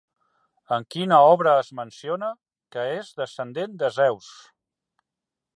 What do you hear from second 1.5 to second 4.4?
es menciona que és descendent de Zeus?